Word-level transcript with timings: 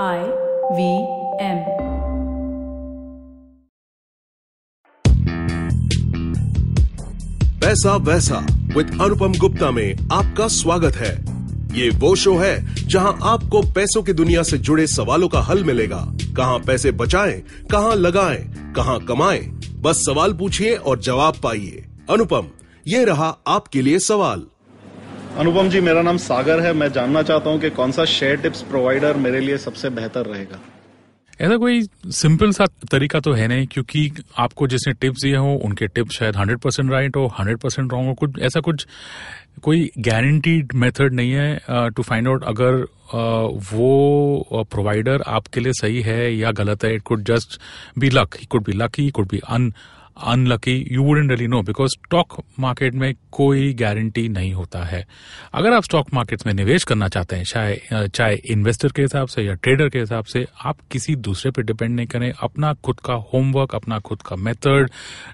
I 0.00 0.18
V 0.72 0.84
M 1.44 1.58
पैसा 7.60 7.96
वैसा 7.96 8.38
with 8.76 8.98
अनुपम 9.02 9.34
गुप्ता 9.38 9.70
में 9.70 10.08
आपका 10.12 10.46
स्वागत 10.48 10.94
है। 10.94 11.12
ये 11.78 11.90
वो 11.90 12.14
शो 12.14 12.36
है 12.36 12.54
जहाँ 12.86 13.18
आपको 13.22 13.62
पैसों 13.72 14.02
की 14.02 14.12
दुनिया 14.12 14.42
से 14.42 14.58
जुड़े 14.58 14.86
सवालों 14.86 15.28
का 15.28 15.40
हल 15.40 15.64
मिलेगा। 15.64 16.04
कहाँ 16.36 16.58
पैसे 16.58 16.92
बचाएँ, 16.92 17.40
कहाँ 17.70 17.94
लगाएँ, 17.94 18.72
कहाँ 18.76 18.98
कमाएँ, 19.00 19.44
बस 19.80 20.04
सवाल 20.06 20.32
पूछिए 20.32 20.74
और 20.74 21.00
जवाब 21.00 21.34
पाइए। 21.42 21.84
अनुपम 22.10 22.48
ये 22.88 23.04
रहा 23.04 23.36
आपके 23.46 23.82
लिए 23.82 23.98
सवाल। 23.98 24.46
अनुपम 25.38 25.68
जी 25.68 25.80
मेरा 25.80 26.00
नाम 26.02 26.16
सागर 26.16 26.60
है। 26.60 26.72
मैं 26.72 26.90
जानना 26.92 27.22
चाहता 27.22 27.50
हूँ 27.50 27.60
कि 27.60 27.68
कौन 27.70 27.92
सा 27.92 28.04
शेयर 28.04 28.36
टिप्स 28.36 28.62
प्रोवाइडर 28.62 29.16
मेरे 29.16 29.40
लिए 29.40 29.56
सबसे 29.58 29.90
बेहतर 29.90 30.26
रहेगा? 30.26 30.58
ऐसा 31.40 31.56
कोई 31.56 31.80
सिंपल 32.12 32.50
सा 32.52 32.66
तरीका 32.90 33.20
तो 33.20 33.32
है 33.32 33.46
नहीं 33.48 33.66
क्योंकि 33.66 34.10
आपको 34.38 34.66
जिसने 34.66 34.92
टिप्स 34.94 35.22
दिए 35.22 35.36
हो 35.36 35.54
उनके 35.64 35.86
टिप्स 35.88 36.18
शायद 36.18 36.36
हंड्रेड 36.36 36.58
परसेंट 36.58 36.90
राइट 36.90 37.16
हो 37.16 37.26
हंड्रेड 37.38 37.58
परसेंट 37.58 37.92
रॉन्ग 37.92 38.08
हो। 38.08 38.14
कुछ 38.14 38.38
ऐसा 38.40 38.60
कुछ 38.60 38.86
कोई 39.62 39.90
गारंटीड 39.98 40.72
मेथड 40.74 41.14
नहीं 41.14 41.32
है 41.32 41.88
टू 41.90 42.02
फाइंड 42.02 42.28
आउट 42.28 42.44
अगर 42.44 42.82
uh, 42.82 43.72
वो 43.72 44.64
प्रोवाइडर 44.70 45.22
आपके 45.28 45.60
लिए 45.60 45.72
सही 45.72 46.02
है 46.02 46.34
या 46.34 46.50
गलत 46.52 46.84
है। 46.84 46.94
It 46.94 47.02
could 47.02 47.24
just 47.24 47.60
be 47.98 48.10
luck 48.10 48.36
could 48.50 48.64
be 48.64 48.72
lucky 48.72 49.10
could 49.10 49.28
be 49.28 49.40
un 49.48 49.72
unlucky 50.16 50.88
you 50.90 51.02
wouldn't 51.02 51.30
really 51.30 51.46
know 51.46 51.62
because 51.62 51.88
stock 51.88 52.42
market 52.60 52.94
में 52.94 53.14
कोई 53.32 53.74
गारंटी 53.74 54.28
नहीं 54.28 54.52
होता 54.52 54.84
है। 54.84 55.06
अगर 55.54 55.72
आप 55.72 55.82
स्टॉक 55.82 56.14
मार्केट 56.14 56.46
में 56.46 56.54
निवेश 56.54 56.84
करना 56.84 57.08
चाहते 57.08 57.36
हैं, 57.36 57.44
चाहे 57.44 58.08
चाहे 58.08 58.36
इन्वेस्टर 58.36 58.88
के 58.88 59.02
हिसाब 59.02 59.28
से 59.28 59.42
या 59.42 59.54
ट्रेडर 59.54 59.88
के 59.88 59.98
हिसाब 59.98 60.24
से, 60.24 60.46
आप 60.64 60.76
किसी 60.90 61.16
दूसरे 61.16 61.50
पर 61.50 61.62
डिपेंड 61.62 61.96
नहीं 61.96 62.06
करें। 62.06 62.32
अपना 62.40 62.74
खुद 62.74 63.00
का 63.00 63.14
होमवर्क 63.14 63.74
अपना 63.74 63.98
खुद 63.98 64.22
का 64.22 64.36
मेथड 64.36 64.90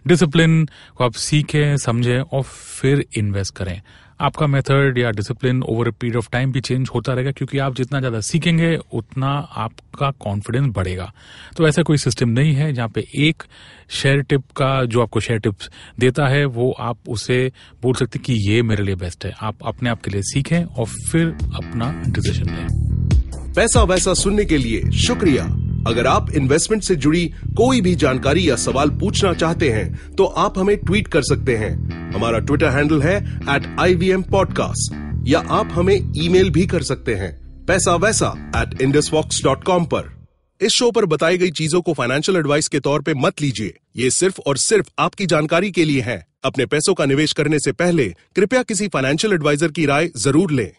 डिसिप्लिन 0.07 0.69
को 0.95 1.05
आप 1.05 1.13
सीखें, 1.13 1.77
समझें 1.77 2.21
और 2.21 2.43
फिर 2.43 3.07
इन्वेस्ट 3.17 3.57
करें। 3.57 3.83
आपका 4.21 4.47
मेथड 4.47 4.99
या 4.99 5.11
discipline 5.11 5.63
over 5.63 5.89
a 5.89 5.91
period 5.91 6.17
of 6.17 6.29
time 6.33 6.53
भी 6.53 6.61
चेंज 6.61 6.89
होता 6.95 7.13
रहेगा, 7.13 7.31
क्योंकि 7.31 7.59
आप 7.59 7.75
जितना 7.77 7.99
ज़्यादा 7.99 8.21
सीखेंगे, 8.21 8.77
उतना 8.93 9.29
आपका 9.57 10.11
कॉन्फिडेंस 10.21 10.73
बढ़ेगा। 10.75 11.13
तो 11.57 11.69
ऐसा 11.69 11.83
कोई 11.83 11.99
सिस्टम 11.99 12.29
नहीं 12.31 12.55
है 12.55 12.73
जहाँ 12.73 12.89
पे 12.89 13.05
एक 13.19 13.43
शेयर 13.91 14.23
टिप 14.23 14.43
का 14.57 14.85
जो 14.85 15.03
आपको 15.03 15.21
शेयर 15.21 15.41
टिप्स 15.41 15.71
देता 16.01 16.27
है, 16.27 16.45
वो 16.47 16.71
आप 16.71 17.09
उसे 17.09 17.51
बोल 17.83 17.95
सकते 17.95 18.19
कि 18.19 18.35
ये 18.51 18.63
मेरे 18.63 18.85
लिए 18.85 18.95
बेस्ट 18.97 19.25
है। 19.25 19.33
आप 19.41 19.57
अपने 19.65 19.91
आप 19.91 20.03
के 20.03 20.11
लिए 20.11 20.23
सीखें 20.25 20.65
और 20.65 20.87
फिर 20.87 21.29
अपना 21.29 21.93
डिसीज़न 22.09 22.51
लें। 22.51 23.55
पैसा 23.55 23.83
वैसा 23.85 24.15
सुनने 24.15 24.45
के 24.45 24.59
लिए 24.59 24.91
शुक्रिया। 24.99 25.45
अगर 25.87 26.07
आप 26.07 26.31
इन्वेस्टमेंट 26.37 26.83
से 26.83 26.95
जुड़ी 26.97 27.25
कोई 27.57 27.81
भी 27.81 27.95
जानकारी 27.97 28.49
या 28.49 28.57
सवाल 28.57 28.91
पूछना 29.01 29.33
चाहते 29.35 29.71
हैं 29.71 30.15
तो 30.17 30.25
आप 30.25 30.59
हमें 30.59 30.77
ट्वीट 30.79 31.07
कर 31.09 31.23
सकते 31.25 31.57
हैं। 31.57 31.98
हमारा 32.15 32.39
ट्विटर 32.39 32.69
हैंडल 32.69 33.03
है 33.03 33.17
at 33.55 33.67
I 33.81 33.95
V 33.95 34.11
M 34.11 34.23
podcast 34.31 34.95
या 35.29 35.39
आप 35.53 35.69
हमें 35.73 35.97
ईमेल 36.17 36.51
भी 36.51 36.67
कर 36.67 36.83
सकते 36.83 37.15
हैं, 37.15 37.33
पैसा 37.67 37.95
वैसा 37.97 38.29
एट 38.57 38.81
इंडस 38.83 39.11
डॉट 39.45 39.65
कॉम 39.65 39.85
पर। 39.85 40.17
इस 40.61 40.73
शो 40.73 40.91
पर 40.91 41.05
बताई 41.07 41.39
गई 41.39 41.51
चीज़ों 41.51 41.81
को 41.81 41.93
फाइनेंशियल 41.95 42.39
एडवाइस 42.39 42.69
के 42.69 42.81
तौर 42.81 43.03
पे 43.03 43.15
मत 43.17 43.41
लीजिए। 43.43 43.75
ये 43.97 44.11
सिर्फ़ 44.11 44.41
और 44.41 44.57
सिर्फ़ 44.57 44.89
आपकी 44.99 45.27
जानकारी 45.27 45.71
के 45.71 45.85
लिए 45.85 46.01
है। 46.01 46.25
अपने 46.45 46.67
पैसों 46.67 46.95
का 46.95 47.05
निवेश 47.07 47.33
करने 47.33 47.59
से 47.59 47.73
पहले 47.75 48.09
कृपया 48.37 48.63
किसी 48.63 48.89
फाइनेंशियल 48.89 49.33
एडवाइजर 49.35 49.69
की 49.69 49.87
राय 49.87 50.11
ज़रूर 50.17 50.51
लें। 50.51 50.71